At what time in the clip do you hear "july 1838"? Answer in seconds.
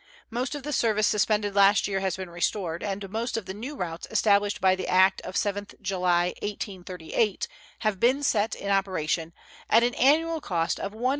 5.79-7.47